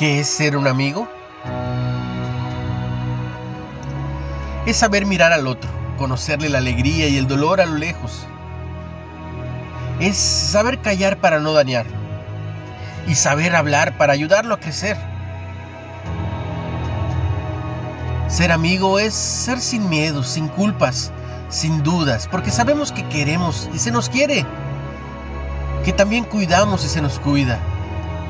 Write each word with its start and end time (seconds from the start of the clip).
¿Qué 0.00 0.18
es 0.18 0.28
ser 0.28 0.56
un 0.56 0.66
amigo? 0.66 1.06
Es 4.64 4.78
saber 4.78 5.04
mirar 5.04 5.34
al 5.34 5.46
otro, 5.46 5.68
conocerle 5.98 6.48
la 6.48 6.56
alegría 6.56 7.06
y 7.08 7.18
el 7.18 7.28
dolor 7.28 7.60
a 7.60 7.66
lo 7.66 7.74
lejos. 7.74 8.26
Es 10.00 10.16
saber 10.16 10.80
callar 10.80 11.18
para 11.18 11.38
no 11.38 11.52
dañarlo 11.52 11.92
y 13.08 13.14
saber 13.14 13.54
hablar 13.54 13.98
para 13.98 14.14
ayudarlo 14.14 14.54
a 14.54 14.60
crecer. 14.60 14.96
Ser 18.26 18.52
amigo 18.52 18.98
es 18.98 19.12
ser 19.12 19.60
sin 19.60 19.90
miedos, 19.90 20.28
sin 20.28 20.48
culpas, 20.48 21.12
sin 21.50 21.82
dudas, 21.82 22.26
porque 22.26 22.50
sabemos 22.50 22.90
que 22.90 23.06
queremos 23.10 23.68
y 23.74 23.78
se 23.78 23.90
nos 23.90 24.08
quiere, 24.08 24.46
que 25.84 25.92
también 25.92 26.24
cuidamos 26.24 26.86
y 26.86 26.88
se 26.88 27.02
nos 27.02 27.18
cuida, 27.18 27.58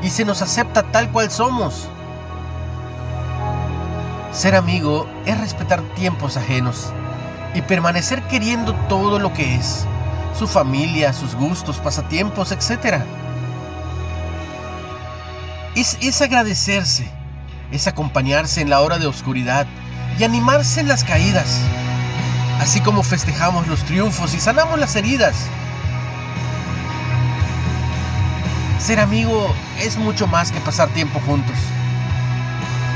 y 0.03 0.11
se 0.11 0.25
nos 0.25 0.43
acepta 0.43 0.83
tal 0.85 1.11
cual 1.11 1.31
somos. 1.31 1.89
Ser 4.33 4.55
amigo 4.55 5.09
es 5.27 5.39
respetar 5.39 5.81
tiempos 5.95 6.37
ajenos 6.37 6.93
y 7.55 7.63
permanecer 7.63 8.23
queriendo 8.25 8.75
todo 8.89 9.19
lo 9.19 9.33
que 9.33 9.57
es, 9.57 9.85
su 10.39 10.47
familia, 10.47 11.13
sus 11.13 11.35
gustos, 11.35 11.79
pasatiempos, 11.79 12.53
etc. 12.53 13.03
Es, 15.75 15.99
es 16.01 16.23
agradecerse, 16.23 17.11
es 17.73 17.87
acompañarse 17.87 18.61
en 18.61 18.71
la 18.71 18.81
hora 18.81 18.99
de 18.99 19.07
oscuridad 19.07 19.67
y 20.19 20.25
animarse 20.25 20.81
en 20.81 20.89
las 20.89 21.05
caídas, 21.05 21.61
así 22.61 22.81
como 22.81 23.03
festejamos 23.03 23.67
los 23.67 23.85
triunfos 23.85 24.35
y 24.35 24.41
sanamos 24.41 24.79
las 24.79 24.95
heridas. 24.97 25.35
Ser 28.81 28.99
amigo 28.99 29.55
es 29.79 29.99
mucho 29.99 30.27
más 30.27 30.51
que 30.51 30.61
pasar 30.61 30.89
tiempo 30.89 31.21
juntos. 31.27 31.57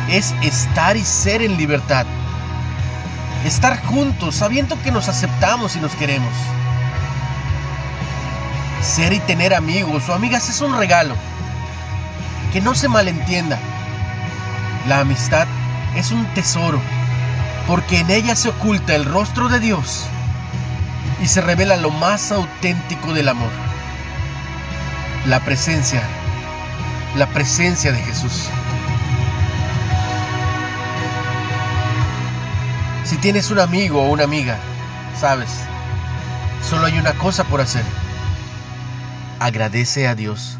Es 0.08 0.34
estar 0.42 0.96
y 0.96 1.04
ser 1.04 1.42
en 1.42 1.58
libertad. 1.58 2.06
Estar 3.44 3.84
juntos 3.84 4.34
sabiendo 4.34 4.80
que 4.82 4.90
nos 4.90 5.08
aceptamos 5.08 5.76
y 5.76 5.80
nos 5.80 5.94
queremos. 5.94 6.32
Ser 8.82 9.12
y 9.12 9.20
tener 9.20 9.54
amigos 9.54 10.08
o 10.08 10.14
amigas 10.14 10.48
es 10.48 10.62
un 10.62 10.76
regalo. 10.76 11.14
Que 12.52 12.62
no 12.62 12.74
se 12.74 12.88
malentienda. 12.88 13.58
La 14.88 15.00
amistad 15.00 15.46
es 15.96 16.12
un 16.12 16.24
tesoro 16.34 16.80
porque 17.66 18.00
en 18.00 18.10
ella 18.10 18.36
se 18.36 18.48
oculta 18.48 18.94
el 18.94 19.04
rostro 19.04 19.48
de 19.48 19.60
Dios 19.60 20.04
y 21.22 21.26
se 21.26 21.40
revela 21.40 21.76
lo 21.76 21.90
más 21.90 22.32
auténtico 22.32 23.12
del 23.12 23.28
amor. 23.28 23.73
La 25.26 25.40
presencia, 25.40 26.02
la 27.16 27.26
presencia 27.26 27.92
de 27.92 27.98
Jesús. 27.98 28.46
Si 33.04 33.16
tienes 33.16 33.50
un 33.50 33.58
amigo 33.58 34.02
o 34.02 34.10
una 34.10 34.24
amiga, 34.24 34.58
sabes, 35.18 35.48
solo 36.68 36.84
hay 36.84 36.98
una 36.98 37.14
cosa 37.14 37.44
por 37.44 37.62
hacer. 37.62 37.84
Agradece 39.40 40.08
a 40.08 40.14
Dios. 40.14 40.58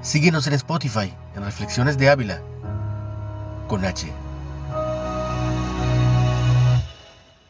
Síguenos 0.00 0.46
en 0.46 0.52
Spotify, 0.52 1.12
en 1.34 1.44
Reflexiones 1.44 1.98
de 1.98 2.08
Ávila, 2.08 2.40
con 3.66 3.84
H. 3.84 4.12